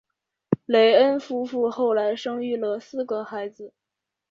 [0.65, 3.71] 雷恩夫妇后来生育了四个孩子。